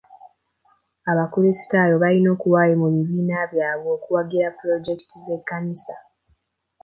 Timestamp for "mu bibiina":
2.81-3.37